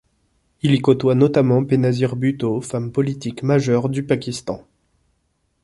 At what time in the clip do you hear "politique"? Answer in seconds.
2.91-3.43